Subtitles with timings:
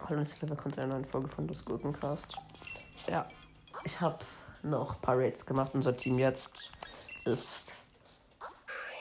[0.00, 2.36] Hallo und herzlich willkommen zu einer neuen Folge von Das Gurkencast.
[3.08, 3.28] Ja,
[3.84, 4.18] ich habe
[4.62, 5.70] noch ein paar Raids gemacht.
[5.74, 6.70] Unser Team jetzt
[7.24, 7.72] ist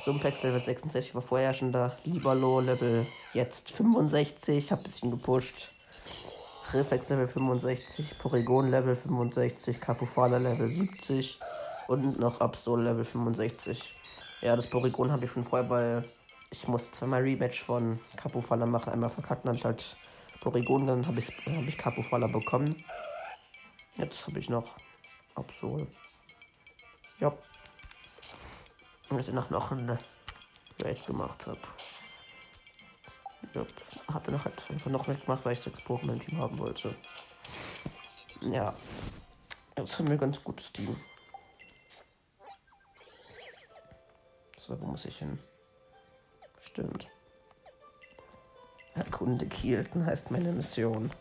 [0.04, 1.98] Sumplex Level 66 war vorherrschender.
[2.06, 5.72] Libalo Level jetzt 65, hab bisschen gepusht.
[6.74, 11.40] Reflex Level 65, Porygon Level 65, Capufala Level 70
[11.88, 13.94] und noch Absol Level 65.
[14.42, 16.06] Ja, das Porygon habe ich schon vorher, weil
[16.52, 18.94] ich musste zweimal Rematch von Capufala machen.
[18.94, 19.98] Einmal verkackt, ich halt
[20.42, 22.84] Porygon, dann habe ich, hab ich Capufala bekommen.
[23.98, 24.76] Jetzt habe ich noch
[25.36, 25.88] Absol.
[27.20, 27.34] Ja.
[29.10, 30.00] Und jetzt noch, noch eine
[30.82, 31.60] Raid gemacht habe.
[33.54, 33.66] Ja,
[34.14, 36.96] hatte noch halt einfach noch weggemacht, weil ich sechs Pokémon im Team haben wollte.
[38.42, 38.74] Ja.
[39.78, 40.96] Jetzt haben wir ein ganz gutes Team.
[44.58, 45.40] So, wo muss ich hin?
[46.72, 47.10] Stimmt.
[48.96, 51.12] Erkunde Kielten heißt meine Mission.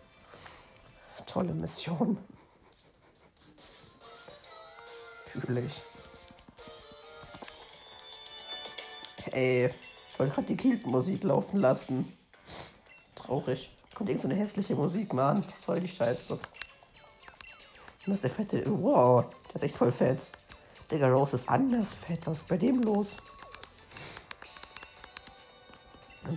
[1.26, 2.16] Tolle Mission.
[5.34, 5.82] Natürlich.
[9.32, 9.66] Ey,
[10.12, 12.16] ich wollte gerade die Kielten-Musik laufen lassen.
[13.16, 13.76] Traurig.
[13.94, 15.44] Kommt irgend so eine hässliche Musik, Mann.
[15.50, 16.38] Was soll die Scheiße?
[18.06, 18.64] Das ist der fette.
[18.66, 20.30] Wow, der ist echt voll fett.
[20.90, 22.26] Digga, Rose ist anders fett.
[22.26, 23.16] Was ist bei dem los?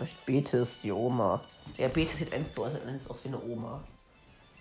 [0.04, 1.42] Durch Betis, die Oma.
[1.78, 3.82] Ja, Betis sieht eins so eins aus wie eine Oma.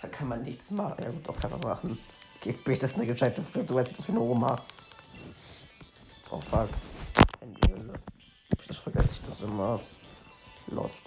[0.00, 1.02] Da kann man nichts machen.
[1.02, 1.98] Ja, gut, doch kann man machen.
[2.36, 4.56] Okay, Betis eine gescheite Frisur, sieht aus wie eine Oma.
[6.30, 6.68] Oh fuck.
[7.40, 7.94] Handyhülle.
[8.68, 9.80] Das vergesse ich das immer.
[10.68, 11.02] Lost.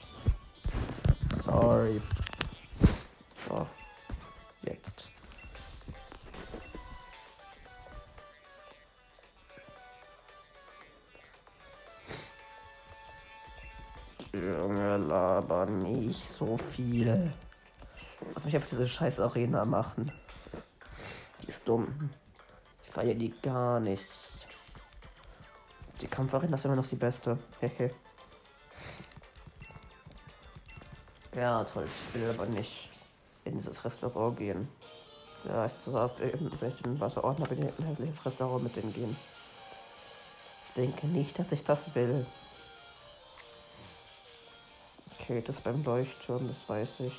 [1.41, 2.01] Sorry.
[16.15, 17.31] Nicht so viel.
[18.33, 20.11] Lass mich auf diese scheiß Arena machen.
[21.41, 22.09] Die ist dumm.
[22.85, 24.05] Ich feiere die gar nicht.
[26.01, 27.37] Die Kampfarena ist immer noch die beste.
[27.59, 27.91] Hehe.
[31.35, 31.85] ja, toll.
[31.85, 32.89] Ich will aber nicht
[33.43, 34.69] in dieses Restaurant gehen.
[35.43, 38.93] Ja, ich saß eben, wenn ich im Wasserordner bin, in ein hässliches Restaurant mit denen
[38.93, 39.15] gehen.
[40.67, 42.25] Ich denke nicht, dass ich das will.
[45.27, 47.13] Okay, das beim Leuchtturm, das weiß ich.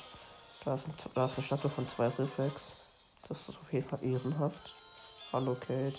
[0.63, 2.53] Da ist, ein, da ist eine Statue von zwei Reflex.
[3.27, 4.73] Das ist auf jeden Fall ehrenhaft.
[5.33, 5.97] Hallo Kate.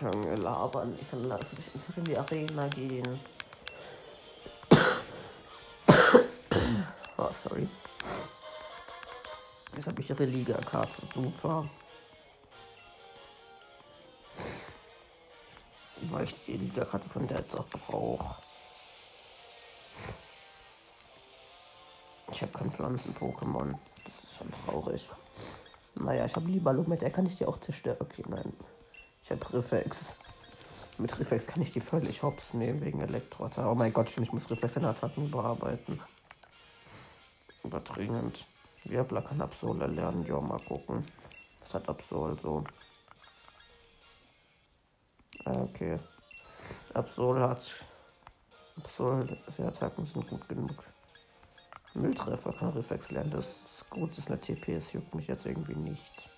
[0.00, 0.96] Junge, labern.
[1.02, 3.20] Ich lass mich einfach in die Arena gehen.
[7.16, 7.68] oh, sorry.
[9.74, 11.02] Jetzt habe ich ihre Liga-Karte.
[11.12, 11.68] Super.
[16.10, 18.36] Weil ich die Liga-Karte von der jetzt auch brauche.
[22.30, 23.74] Ich habe kein Pflanzen-Pokémon.
[24.04, 25.08] Das ist schon traurig.
[25.94, 27.96] Naja, ich habe lieber mit der kann ich die auch zerstören.
[28.00, 28.52] Okay, nein.
[29.24, 30.14] Ich habe Reflex.
[30.98, 33.50] Mit Reflex kann ich die völlig hops nehmen wegen Elektro.
[33.56, 36.00] Oh mein Gott, ich muss Reflex in Attacken überarbeiten.
[37.64, 38.46] Überdringend.
[38.84, 40.24] Wirbler kann Absol lernen.
[40.26, 41.04] Ja, mal gucken.
[41.60, 42.64] Was hat Absol so?
[45.46, 45.98] Ah, okay.
[46.92, 47.62] Absol hat.
[48.76, 50.82] Absol, die Attacken sind gut genug.
[51.94, 53.30] Mülltreffer kann Reflex lernen.
[53.30, 54.74] Das ist gut, das ist eine TP.
[54.74, 56.30] Es juckt mich jetzt irgendwie nicht.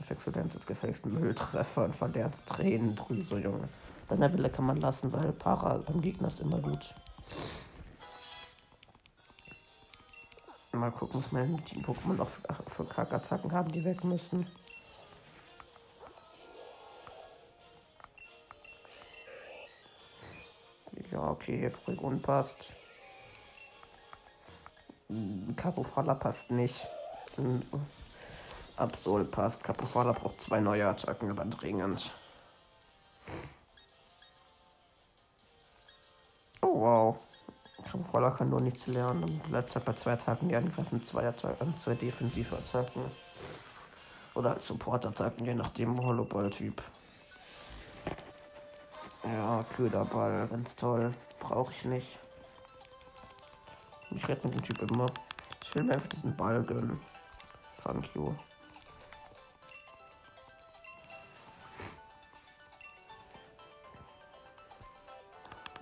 [0.00, 3.68] Reflexodenz jetzt gefälligst Mülltreffer und verderbt Tränendrüse, Junge.
[4.08, 6.94] Deiner Wille kann man lassen, weil Para beim Gegner ist immer gut.
[10.72, 14.46] Mal gucken, was meine Team-Pokémon noch für, für Kakazacken haben, die weg müssen.
[21.16, 22.54] Ja, okay, Porygon passt.
[25.56, 26.86] Capofala passt nicht.
[28.76, 29.64] Absol passt.
[29.64, 32.12] Capofala braucht zwei neue Attacken, aber dringend.
[36.60, 37.18] Oh wow.
[37.90, 39.24] Capofala kann nur nichts lernen.
[39.24, 43.10] Und letzter bei zwei Attacken, die angreifen, zwei, Attacken, zwei defensive Attacken.
[44.34, 46.82] Oder Support-Attacken, je nachdem Holoball-Typ.
[49.32, 51.10] Ja, Köderball, ganz toll.
[51.40, 52.18] Brauche ich nicht.
[54.10, 55.06] Ich rette mit dem Typ immer.
[55.64, 57.00] Ich will mir einfach diesen Ball gönnen.
[57.82, 58.32] Thank you.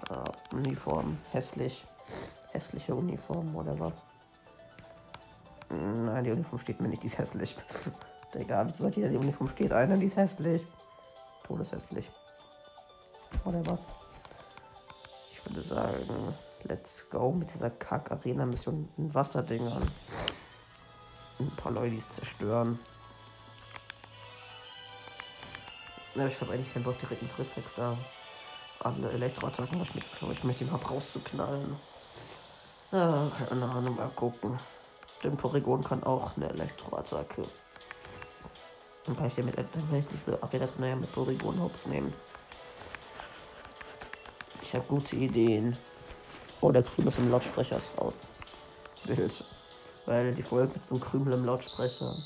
[0.09, 1.19] Ja, Uniform.
[1.33, 1.87] Hässlich.
[2.53, 3.93] Hässliche Uniform, whatever.
[5.69, 7.57] Nein, die Uniform steht mir nicht, die ist hässlich.
[8.35, 10.67] Digga, wieso sollte die Uniform steht einer, die ist hässlich.
[11.45, 12.11] Todeshässlich.
[13.45, 13.79] Whatever.
[15.33, 19.91] Ich würde sagen, let's go mit dieser Kack-Arena-Mission in Wasserdingern.
[21.39, 22.79] Ein paar Leute zerstören.
[26.15, 27.97] Ja, ich habe eigentlich keinen Bock direkt mit Reflex da
[28.81, 31.77] alle Elektroattacken, ich mit, glaube ich, mit dem hab rauszuknallen.
[32.93, 34.59] Ja, keine Ahnung, mal gucken.
[35.23, 37.45] Den Porygon kann auch eine Elektroattacke.
[39.07, 42.13] Dann kann ich den mit dann kann ich diese Arena mit Porygon Hops nehmen.
[44.75, 45.77] Ich habe gute Ideen.
[46.61, 48.13] Oh, der Krümel ist im Lautsprecher ist raus.
[49.05, 49.45] Wild.
[50.05, 52.17] Weil die Folge mit so einem Krümel im Lautsprecher.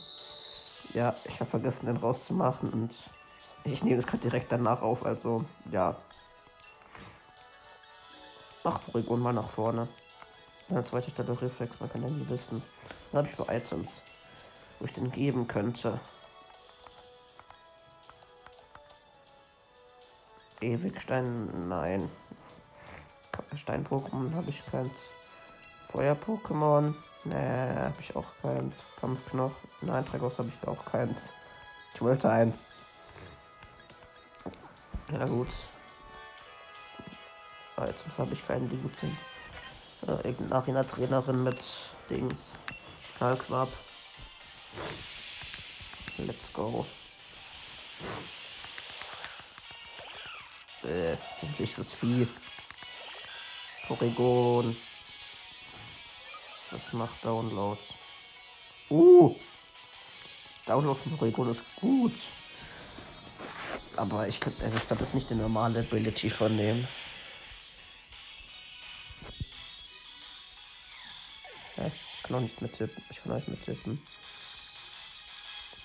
[0.95, 2.95] Ja, ich habe vergessen, den rauszumachen und
[3.65, 5.95] ich nehme das gerade direkt danach auf, also ja.
[8.65, 9.87] Ach, Porygon mal nach vorne.
[10.71, 12.63] Eine zweite Stelle Reflex, man kann ja nie wissen.
[13.13, 13.91] Dann habe ich so Items,
[14.79, 16.01] wo ich den geben könnte.
[20.63, 22.09] Ewigstein, nein.
[23.57, 24.93] Stein-Pokémon habe ich keins.
[25.93, 26.95] Feuer-Pokémon,
[27.25, 28.75] ne, habe ich auch keins.
[29.01, 31.19] Kampfknoch, nein, Dragos habe ich auch keins.
[31.95, 32.57] Ich wollte eins.
[35.13, 35.49] Ja gut.
[37.77, 39.17] Items habe ich keinen, die gut sind.
[40.07, 41.59] Äh, irgendeine Trainerin mit
[42.11, 42.39] Dings.
[43.19, 43.69] Schallquab.
[46.19, 46.87] Let's go.
[50.83, 52.29] Äh, das ist das Vieh.
[53.89, 54.77] Porygon.
[56.71, 57.83] Das macht Downloads.
[58.91, 59.35] Uh!
[60.67, 62.13] Download von Porygon ist gut.
[63.97, 66.87] Aber ich glaube, ich glaub, das ist nicht die normale Ability von dem.
[71.77, 73.03] Ja, ich kann auch nicht mehr tippen.
[73.11, 74.07] Ich kann auch nicht mehr tippen.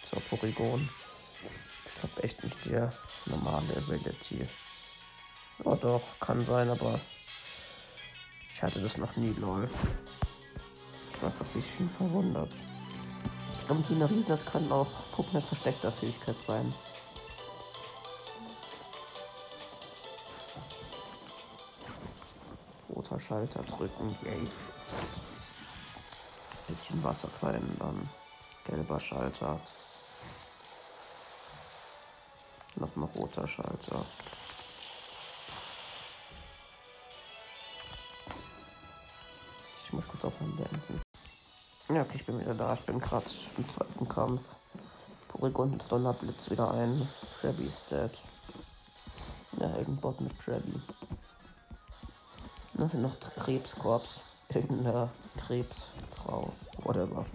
[0.03, 0.89] So, Porygon.
[1.85, 2.89] Ich glaube echt nicht die
[3.25, 4.47] normale Ability.
[5.63, 6.99] Oh doch, kann sein, aber
[8.53, 9.67] ich hatte das noch nie, lol.
[11.11, 12.51] Ich war gerade ein bisschen verwundert.
[13.59, 16.73] Ich glaube, Riesen, das kann auch Puppen mit versteckter Fähigkeit sein.
[22.89, 24.47] Roter Schalter drücken, yay.
[26.67, 28.09] Bisschen Wasser verändern.
[28.65, 29.59] Gelber Schalter.
[32.75, 34.05] Nochmal roter Schalter.
[40.25, 41.01] Aufhören beenden.
[41.89, 42.73] Ja, okay, ich bin wieder da.
[42.73, 43.25] Ich bin gerade
[43.57, 44.41] im zweiten Kampf.
[45.27, 47.07] Porygon mit Donnerblitz wieder ein.
[47.41, 48.11] Shabby ist dead.
[49.59, 50.81] Ja, irgendein Bot mit Shabby.
[52.75, 54.21] Das sind noch Krebskorps.
[54.49, 56.53] Irgendeine Krebsfrau.
[56.83, 57.25] Whatever.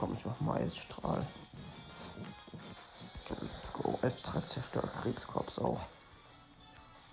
[0.00, 1.26] Komm, ich mach mal Eisstrahl.
[3.28, 3.98] Let's go.
[4.00, 5.82] Eisstrahl zerstört Krebskorps auch.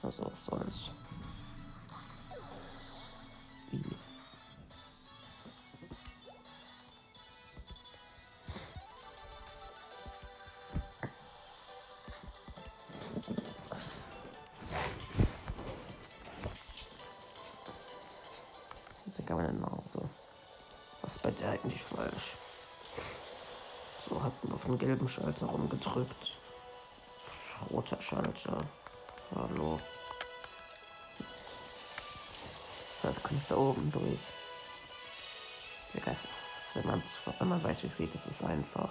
[0.04, 0.92] Also was soll's.
[25.08, 26.34] Schalter rumgedrückt.
[27.72, 28.64] Roter Schalter.
[29.36, 29.80] Hallo.
[33.02, 34.20] Das kann ich da oben durch.
[36.74, 37.04] Wenn man,
[37.40, 38.90] wenn man weiß, wie es geht, ist es einfach.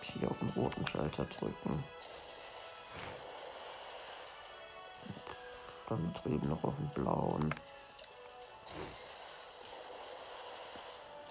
[0.00, 1.84] Hier auf den roten Schalter drücken.
[5.94, 7.54] Dann drüben noch auf den blauen.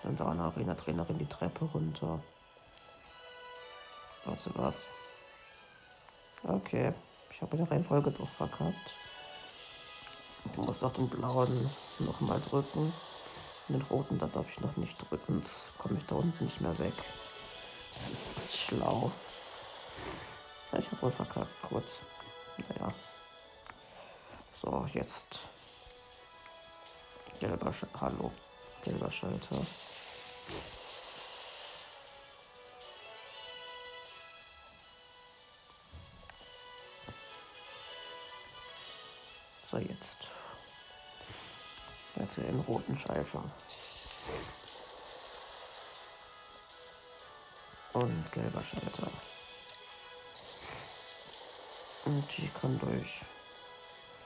[0.01, 2.21] Dann da eine Arena-Trainerin die Treppe runter.
[4.23, 4.85] Weißt du was?
[6.43, 6.93] Okay,
[7.29, 8.95] ich habe die Reihenfolge doch verkackt.
[10.55, 12.93] Du musst auch den blauen nochmal drücken.
[13.67, 15.43] Den roten, da darf ich noch nicht drücken.
[15.77, 16.93] Komme ich da unten nicht mehr weg.
[18.35, 19.11] Das ist schlau.
[20.77, 21.87] Ich habe wohl verkackt, kurz.
[22.69, 22.93] Naja.
[24.63, 25.39] So, jetzt.
[27.41, 28.31] Gelber Sch Hallo.
[28.81, 29.65] Gelber Schalter.
[39.69, 40.17] So, jetzt.
[42.15, 43.43] Jetzt den roten Schalter.
[47.91, 49.11] Und gelber Schalter.
[52.05, 53.19] Und die kann durch.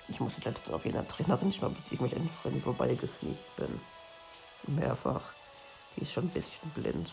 [0.10, 3.82] Ich muss die letzte Arena-Trainerin nicht mal mit irgendwelchen Freunden vorbeigefliegt bin.
[4.68, 5.22] Mehrfach.
[5.96, 7.12] Die ist schon ein bisschen blind.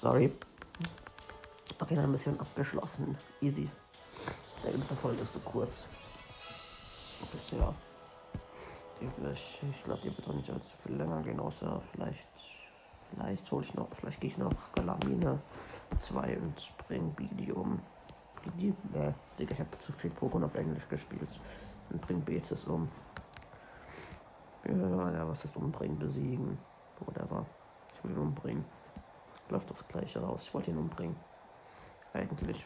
[0.00, 0.32] Sorry.
[1.78, 3.18] Arena-Mission abgeschlossen.
[3.40, 3.68] Easy.
[4.64, 5.86] Der Infofolge ist so kurz.
[7.32, 7.74] Bisher.
[9.00, 9.08] Ich,
[9.62, 12.59] ich glaube, die wird auch nicht allzu viel länger gehen, außer vielleicht.
[13.10, 15.40] Vielleicht hole ich noch, vielleicht gehe ich noch Galamine
[15.98, 17.80] 2 und bringe Bidi um.
[18.42, 18.68] Bidi?
[18.94, 21.40] Äh, Digga, ich habe zu viel Pokémon auf Englisch gespielt.
[21.90, 22.88] Und bring Betis um.
[24.64, 25.98] Ja, ja, was ist umbringen?
[25.98, 26.58] Besiegen.
[27.00, 27.44] Whatever.
[27.94, 28.64] Ich will ihn umbringen.
[29.48, 30.42] Läuft das gleiche raus.
[30.44, 31.16] Ich wollte ihn umbringen.
[32.12, 32.64] Eigentlich.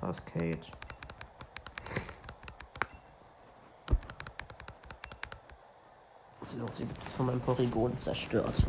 [0.00, 0.72] Was Kate.
[6.50, 8.62] Sie wird jetzt von meinem Porygon zerstört.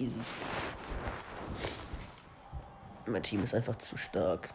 [0.00, 0.18] Easy.
[3.04, 4.48] Mein Team ist einfach zu stark.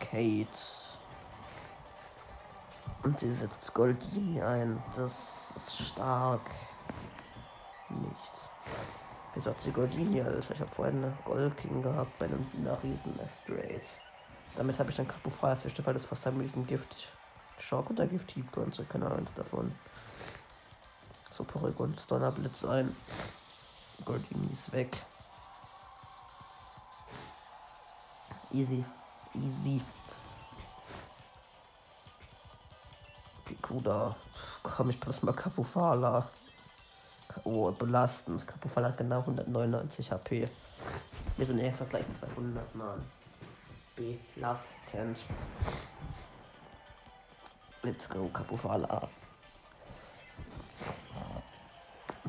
[0.00, 0.48] Kate.
[3.04, 4.82] Und sie setzt Goldini ein.
[4.96, 6.50] Das ist stark.
[7.90, 8.48] Nichts.
[9.34, 10.52] Wieso hat sie Goldini, Alter?
[10.52, 12.46] Ich habe vorhin eine Goldking gehabt bei einem
[12.82, 13.96] Riesen Strays.
[14.56, 17.08] Damit habe ich dann Capofras zerstört, weil das fast ein riesen Gift.
[17.60, 19.72] Schock oder Gift Heap und so, keine Ahnung davon.
[21.30, 22.94] So, Porygon Donnerblitz ein.
[24.04, 24.98] Goldini ist weg.
[28.52, 28.84] Easy.
[29.34, 29.82] Easy.
[33.44, 34.16] Pikuda.
[34.62, 36.28] Komm, ich plus mal Capufala.
[37.44, 38.46] Oh, belastend.
[38.46, 40.44] Capufala hat genau 199 HP.
[41.36, 43.04] Wir sind eher im Vergleich 200 Mann.
[43.96, 45.18] Belastend.
[47.82, 49.08] Let's go, Capufala.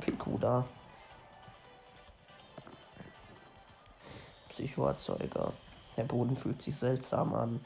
[0.01, 0.65] Pikuda.
[4.55, 5.51] Psychoerzeuger.
[5.97, 7.65] Der Boden fühlt sich seltsam an.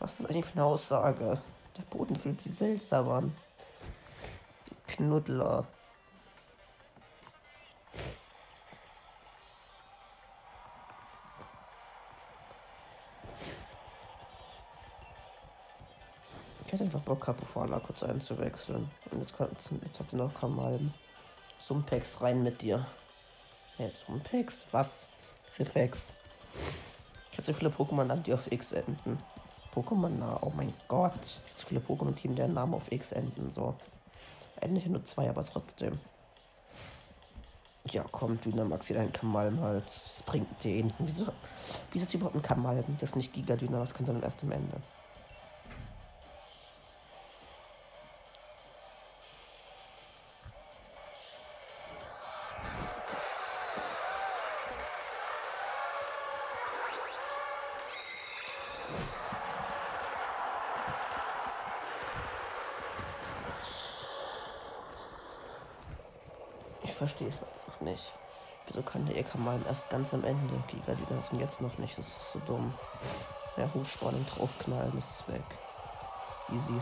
[0.00, 1.40] Was ist eigentlich für eine Aussage?
[1.76, 3.36] Der Boden fühlt sich seltsam an.
[4.88, 5.66] Knuddler.
[16.66, 18.90] Ich hätte einfach Bock, Capofala kurz einzuwechseln.
[19.12, 19.48] Und jetzt, kann,
[19.84, 20.92] jetzt hat sie noch Kamalm.
[21.60, 22.84] Sumpex rein mit dir.
[23.78, 24.66] Jetzt Sumpex?
[24.70, 25.06] Was?
[25.58, 26.12] Reflex.
[27.32, 29.18] Ich habe so viele Pokémon, die auf X enden.
[29.74, 31.40] Pokémon, na, oh mein Gott.
[31.56, 33.50] So viele Pokémon-Team, deren Namen auf X enden.
[33.50, 33.74] So.
[34.60, 35.98] Eigentlich nur zwei, aber trotzdem.
[37.90, 39.86] Ja, komm, Dynamax hier ein Kamalm halt.
[39.86, 40.92] Das bringt den.
[41.00, 41.26] Wieso,
[41.92, 42.84] wieso ist überhaupt ein Kamalm?
[43.00, 44.76] Das ist nicht Giga Dynamax, kann sondern erst am Ende.
[66.94, 68.12] Verstehe es einfach nicht.
[68.66, 70.54] Wieso kann der Ekamal erst ganz am Ende?
[70.68, 71.98] Giga, die dürfen jetzt noch nicht.
[71.98, 72.72] Das ist so dumm.
[73.56, 75.44] Ja, Hochspannung draufknallen, ist es weg.
[76.52, 76.80] Easy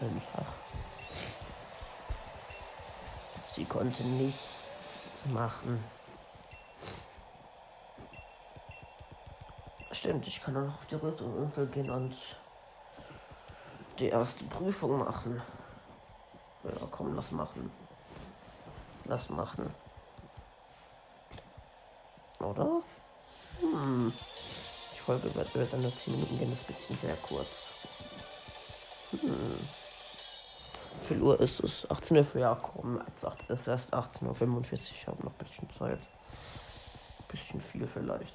[0.00, 0.52] win einfach.
[3.44, 5.82] Sie konnte nichts machen.
[9.92, 12.16] Stimmt, ich kann noch auf die Rüstungsinsel gehen und
[13.98, 15.40] die erste Prüfung machen.
[16.64, 17.70] Ja, komm, lass machen.
[19.04, 19.72] Lass machen.
[22.40, 22.82] Oder?
[23.60, 24.12] Hm.
[24.94, 27.73] Die Folge wird, wird dann nur 10 Minuten gehen, das ist ein bisschen sehr kurz.
[31.04, 31.88] Viel Uhr ist es?
[31.90, 36.00] 18 Uhr, ja komm, es ist erst 18.45 Uhr, ich habe noch ein bisschen Zeit.
[36.00, 38.34] Ein bisschen viel vielleicht.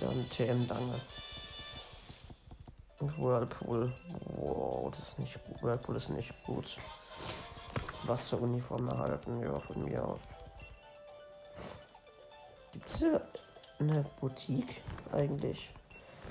[0.00, 1.00] Ja, ein TM Dange.
[2.98, 3.92] Und Whirlpool.
[4.36, 5.62] Wow, das ist nicht gut.
[5.62, 6.76] Whirlpool ist nicht gut.
[8.04, 10.20] Wasseruniform erhalten, ja, von mir aus.
[12.72, 13.20] Gibt es hier
[13.78, 15.70] eine Boutique eigentlich?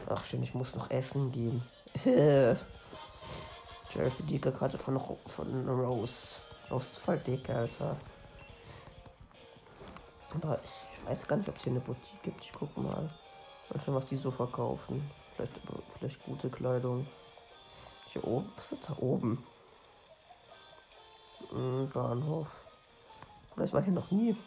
[0.09, 1.63] Ach schön, ich muss noch essen gehen.
[3.91, 6.37] Chelsea die Karte von, von Rose.
[6.69, 7.97] Rose ist voll dick, Alter.
[10.33, 12.41] Aber ich weiß gar nicht, ob es hier eine Boutique gibt.
[12.41, 13.09] Ich gucke mal.
[13.69, 15.11] Mal schauen, was die so verkaufen.
[15.35, 15.59] Vielleicht,
[15.97, 17.05] vielleicht gute Kleidung.
[18.07, 18.49] Hier oben.
[18.55, 19.45] Was ist da oben?
[21.49, 22.47] Hm, Bahnhof.
[23.53, 24.37] Vielleicht war hier noch nie.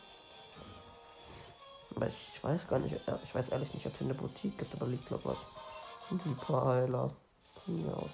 [1.95, 2.97] Aber ich weiß gar nicht.
[3.25, 5.39] Ich weiß ehrlich nicht, ob es hier eine Boutique gibt, aber liegt glaube was.
[6.09, 7.11] Und die Heiler.
[7.65, 8.11] Von mir aus.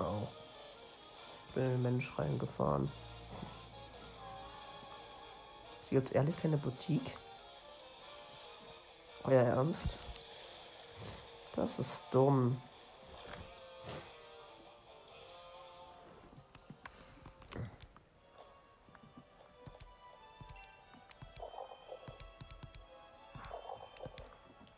[0.00, 0.26] Au.
[1.54, 2.90] Bin in den Mensch reingefahren.
[5.88, 7.16] Hier gibt es ehrlich keine Boutique.
[9.24, 9.98] Euer Ernst?
[11.54, 12.62] Das ist dumm.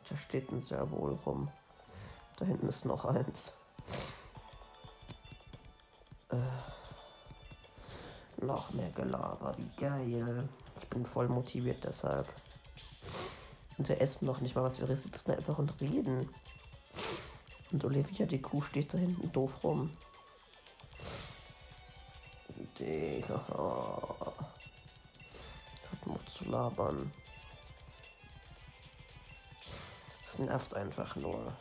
[0.09, 1.49] Da steht ein sehr wohl rum.
[2.39, 3.55] Da hinten ist noch eins.
[8.53, 10.49] Noch mehr Gelaber, wie geil.
[10.81, 12.29] Ich bin voll motiviert deshalb.
[13.79, 16.29] Und wir essen noch nicht mal was, wir sitzen einfach und reden.
[17.73, 19.97] Und Olivia, die Kuh, steht da hinten doof rum.
[22.79, 23.41] Digga.
[25.91, 27.11] Hat noch zu labern.
[30.21, 31.57] Das nervt einfach nur.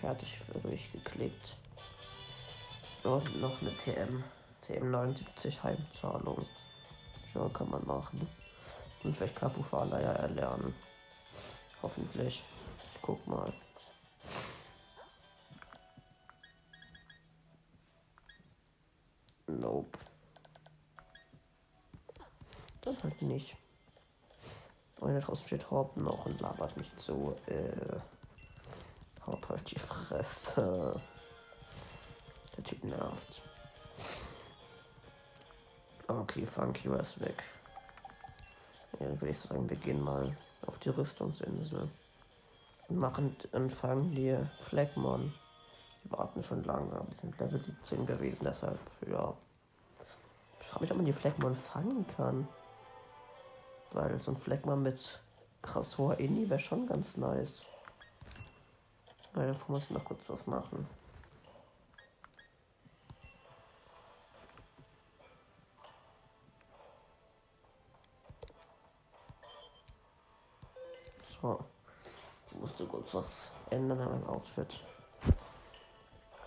[0.00, 1.56] Fertig durchgeklickt.
[3.02, 4.24] Und noch eine TM.
[4.66, 6.46] TM79 Heimzahlung.
[7.34, 8.28] Ja, kann man machen.
[9.02, 10.74] Und vielleicht Kapufala ja erlernen.
[11.82, 12.42] Hoffentlich.
[12.94, 13.52] Ich guck mal.
[19.46, 19.98] Nope.
[22.82, 23.56] Dann halt nicht.
[25.00, 27.36] Und da draußen steht Haupt noch und labert mich so.
[27.46, 28.00] Äh,
[29.30, 31.00] Haupt halt die Fresse.
[32.56, 33.42] Der Typ nervt.
[36.08, 37.42] Okay, Funky ist weg.
[38.98, 41.88] Ja, würde ich sagen, wir gehen mal auf die Rüstungsinsel.
[42.88, 45.32] Und machen und fangen die Flagmon.
[46.02, 49.32] Die warten schon lange, aber sind Level 17 gewesen, deshalb, ja.
[50.60, 52.48] Ich frage mich, ob man die Flagmon fangen kann.
[53.92, 55.20] Weil so ein Fleckmann mit
[55.62, 57.62] krass hoher Inni wäre schon ganz nice.
[59.34, 60.86] Na, davor muss ich noch kurz was machen.
[71.40, 71.58] So.
[72.50, 74.80] Ich musste kurz was ändern an meinem Outfit.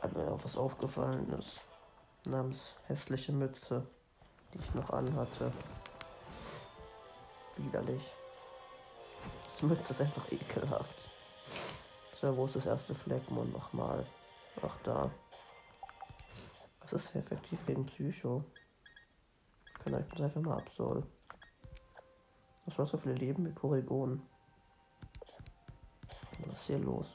[0.01, 1.61] Hat mir auch was aufgefallen ist.
[2.25, 3.87] Namens hässliche Mütze,
[4.53, 5.51] die ich noch anhatte
[7.57, 8.03] widerlich.
[9.45, 11.12] Das Mütze ist einfach ekelhaft.
[12.23, 14.05] So, wo ist das erste Fleckmon nochmal?
[14.61, 15.11] Ach, da.
[16.79, 18.45] Das ist effektiv gegen Psycho.
[19.83, 21.03] Kann ich das einfach mal absol.
[22.65, 24.25] Was war so viele Leben wie Porygon?
[26.45, 27.07] Was ist hier los?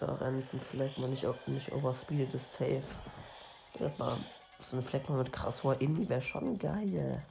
[0.00, 2.84] Da rennt ein Fleckmon nicht, nicht overspeedet ist safe.
[3.96, 4.18] Mal,
[4.58, 7.24] so ein Fleck mal mit krass hoher Indie wäre schon geil.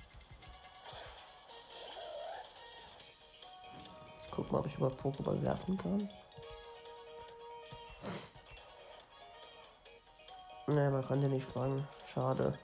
[4.39, 6.10] Guck mal, ob ich über Pokéball werfen kann.
[10.67, 11.86] Ne, man kann den nicht fangen.
[12.13, 12.58] Schade.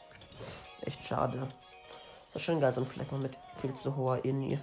[0.82, 1.50] Echt schade.
[2.32, 4.60] Das ist schon geil, so ein Fleck mal mit viel zu hoher Indie.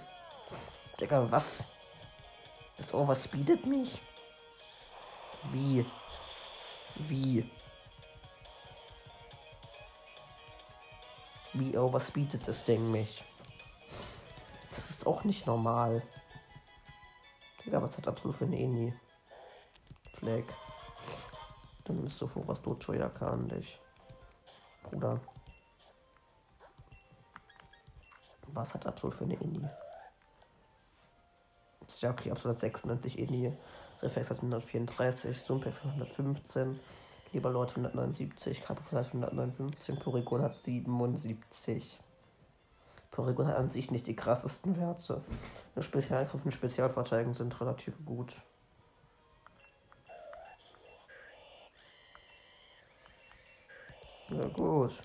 [0.99, 1.63] Digga, was?
[2.77, 4.01] Das overspeedet mich?
[5.51, 5.85] Wie?
[6.95, 7.49] Wie?
[11.53, 13.23] Wie overspeedet das Ding mich?
[14.71, 16.01] Das ist auch nicht normal.
[17.65, 18.93] Digga, was hat absolut für eine Eni?
[20.15, 20.43] Flag.
[21.85, 23.79] Dann ist was Dojo ja kann dich.
[24.83, 25.19] Bruder.
[28.47, 29.67] Was hat absolut für eine Eni?
[31.99, 33.55] Ja, okay, absolut 96 Eni.
[34.01, 36.79] Reflex hat 134, Zoompex hat 115.
[37.31, 41.99] Lieber Lord 179, Kapofas 159, Porygon hat 77.
[43.13, 45.23] Porygon hat an sich nicht die krassesten Werte.
[45.75, 48.33] Nur Spezialangriff und Spezialverteidigung sind relativ gut.
[54.29, 54.99] Ja, gut.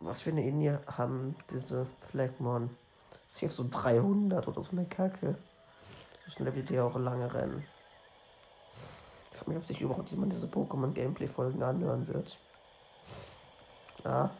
[0.00, 2.70] Was für eine Linie haben diese Flagmon?
[3.12, 5.36] Das ist hier so 300 oder so eine Kacke.
[6.24, 7.64] So schnell wie die auch lange rennen.
[9.30, 12.36] Ich frage mich, ob sich überhaupt jemand diese Pokémon-Gameplay-Folgen anhören wird.
[14.04, 14.30] Ja.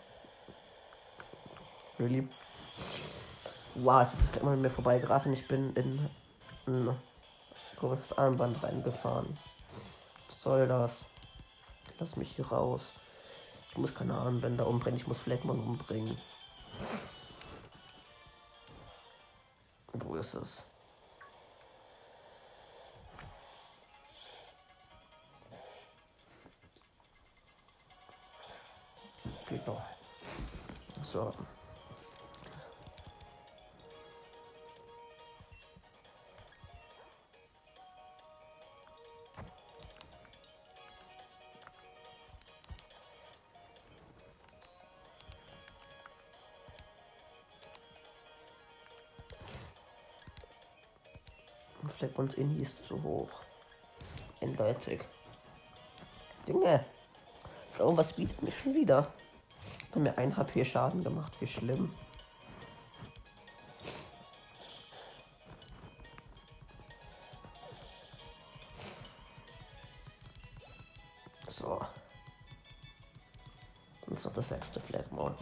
[1.99, 2.29] Really?
[3.75, 6.09] Wow, es ist immer mit mir vorbei und ich bin in
[6.66, 6.96] ein
[7.79, 9.38] komisches Armband reingefahren.
[10.27, 11.05] Was soll das?
[11.99, 12.92] Lass mich hier raus.
[13.70, 16.18] Ich muss keine Armbänder umbringen, ich muss Fleckmann umbringen.
[19.92, 20.64] Wo ist es?
[52.20, 53.30] Fleck uns in ist zu hoch.
[54.42, 55.00] Eindeutig.
[56.46, 56.85] Junge.
[57.76, 59.11] So, was bietet mich schon wieder?
[59.90, 61.94] Hat mir ein HP Schaden gemacht, wie schlimm.
[71.48, 71.80] So.
[74.06, 75.35] Und noch das letzte Flagmon.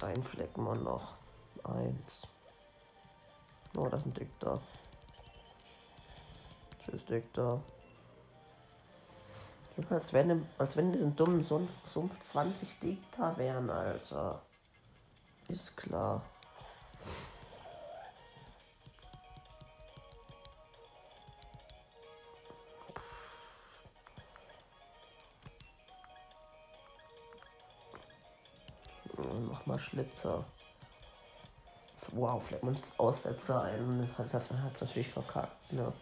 [0.00, 1.14] Ein Flagmon noch.
[1.64, 2.26] Eins.
[3.80, 4.60] Oh, das ist ein Dick da.
[6.80, 7.62] Tschüss, Dick da.
[9.88, 14.42] Als wenn, als wenn in diesem dummen Sumpf, Sumpf 20 Dikta wären, Alter.
[15.48, 16.20] Ist klar.
[29.48, 30.44] Mach mal Schlitzer
[32.12, 35.92] wow, vielleicht man Aussetzer ein, hat es natürlich verkackt, ne?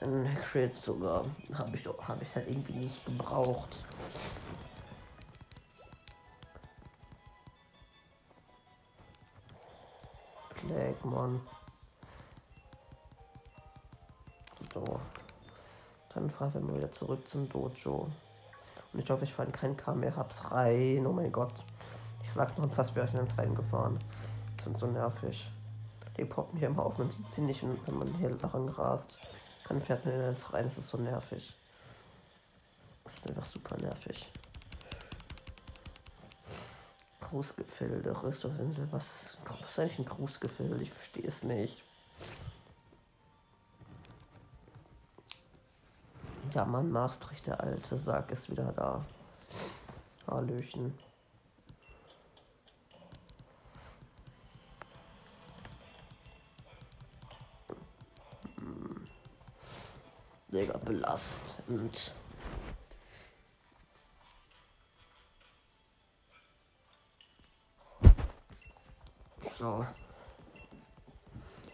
[0.00, 1.26] Ein Crit sogar.
[1.52, 3.84] Habe ich, doch, hab ich halt irgendwie nicht gebraucht.
[10.54, 11.40] Flagmon.
[14.72, 15.00] So.
[16.14, 18.08] Dann fahren wir wieder zurück zum Dojo.
[18.92, 21.06] Und ich hoffe, ich fahre kein K mehr hab's rein.
[21.06, 21.52] Oh mein Gott.
[22.24, 23.98] Ich sag's noch fast wäre ich ins Rennen gefahren
[24.62, 25.50] sind so nervig.
[26.16, 29.18] Die poppen hier immer auf, man sieht sie nicht, wenn man hier daran grast.
[29.68, 31.54] Dann fährt man in das rein, das ist so nervig.
[33.04, 34.30] Das ist einfach super nervig.
[37.20, 40.82] Grußgefilde, Rüstungsinsel, was, was ist eigentlich ein Grußgefilde?
[40.82, 41.82] Ich verstehe es nicht.
[46.54, 49.04] Ja, Mann, Maastricht, der alte Sack, ist wieder da.
[50.26, 50.98] Hallöchen.
[60.52, 62.14] Mega belastend.
[69.58, 69.86] So.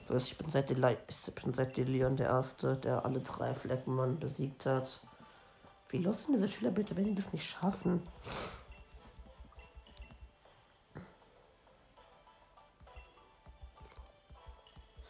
[0.08, 4.64] Ich bin seit, Deli ich bin seit Delion der Erste, der alle drei Fleckenmann besiegt
[4.66, 5.00] hat.
[5.88, 8.02] Wie los sind diese Schüler bitte, wenn die das nicht schaffen?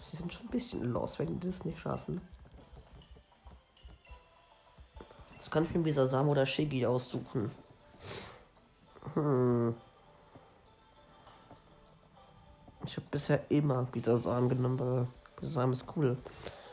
[0.03, 2.21] Sie sind schon ein bisschen los, wenn die das nicht schaffen.
[5.47, 7.53] Jetzt kann ich mir Bisasam oder Shiggy aussuchen.
[9.15, 9.77] Hm.
[12.85, 15.07] Ich habe bisher immer Bisasam genommen, weil
[15.39, 16.19] Bisasam ist cool.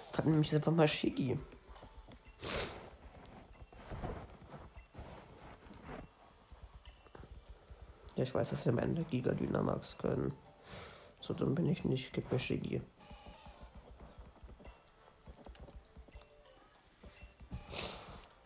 [0.07, 1.37] Jetzt hat nämlich einfach mal Shiggy.
[8.15, 10.33] Ja, ich weiß, dass sie am Ende Giga Dynamax können.
[11.19, 12.11] So dumm bin ich nicht.
[12.11, 12.81] Gib mir Shiggy.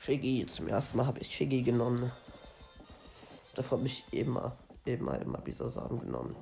[0.07, 0.45] Shiggy.
[0.45, 2.13] Zum ersten Mal habe ich Shiggy genommen.
[3.55, 6.33] Davor habe ich immer, immer, immer Bisasam genommen.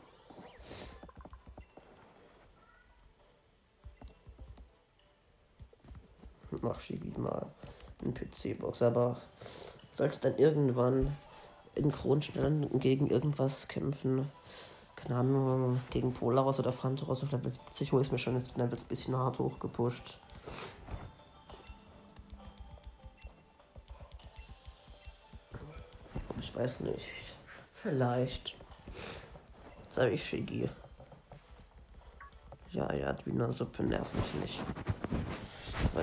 [6.62, 7.48] Mach Shiggy mal
[8.04, 9.18] in PC-Box, aber
[9.90, 11.18] sollte dann irgendwann
[11.74, 14.32] in Kronstellen gegen irgendwas kämpfen.
[14.96, 18.62] Keine Ahnung, gegen Polaris oder Fantoros auf Level 70, wo ist mir schon jetzt, es
[18.62, 20.20] ein bisschen hart hochgepusht.
[26.56, 27.06] Weiß nicht.
[27.74, 28.56] Vielleicht.
[29.90, 30.70] Sag ich Shiggy.
[32.72, 33.14] Ja, ja,
[33.54, 34.60] Suppe nervt mich nicht.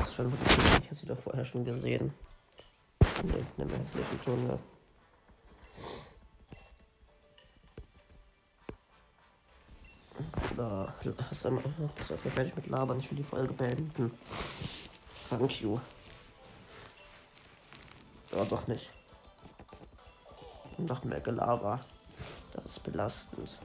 [0.00, 0.80] ist schon wirklich gut.
[0.80, 2.14] Ich habe sie doch vorher schon gesehen.
[3.22, 4.58] In irgendeinem hässlichen Dschungel.
[10.56, 11.62] Da du mal,
[12.30, 13.00] fertig mit Labern.
[13.00, 14.12] Ich will die Folge beenden.
[15.28, 15.80] Thank you.
[18.32, 18.90] Ja, doch nicht.
[20.78, 21.80] Noch mehr Gelaber.
[22.52, 23.58] Das ist belastend.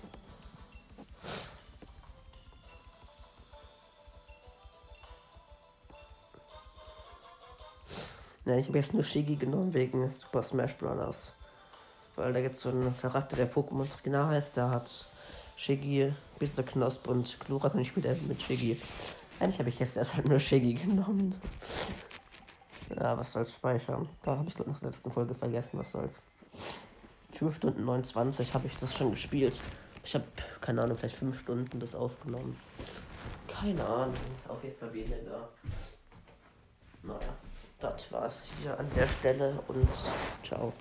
[8.45, 11.33] Ne, ich habe jetzt nur Shiggy genommen wegen Super Smash Bros.
[12.15, 15.05] Weil da gibt es so einen Charakter, der Pokémon Original heißt, der hat
[15.57, 16.63] Shiggy, Mr.
[16.63, 18.79] Knosp und Glurak und ich spiele mit Shiggy.
[19.39, 21.35] Eigentlich habe ich jetzt erst halt nur Shiggy genommen.
[22.95, 24.07] Ja, was soll's speichern?
[24.23, 26.15] Da habe ich glaube nach der letzten Folge vergessen, was soll's.
[27.37, 29.59] 4 Stunden 29 habe ich das schon gespielt.
[30.03, 30.25] Ich habe,
[30.61, 32.57] keine Ahnung, vielleicht 5 Stunden das aufgenommen.
[33.47, 34.15] Keine Ahnung,
[34.47, 35.49] auf jeden Fall weniger.
[37.03, 37.33] Naja
[37.79, 39.87] das war's hier an der Stelle und
[40.43, 40.73] ciao.